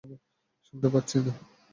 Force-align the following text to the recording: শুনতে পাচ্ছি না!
শুনতে 0.65 0.87
পাচ্ছি 0.93 1.17
না! 1.17 1.33